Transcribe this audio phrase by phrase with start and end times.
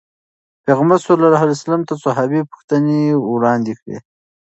[0.63, 3.01] پيغمبر صلي الله علیه وسلم ته صحابي پوښتنې
[3.33, 3.97] وړاندې کړې.